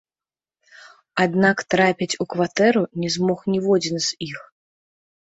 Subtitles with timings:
[1.23, 4.39] Аднак трапіць у кватэру не змог ніводзін з іх.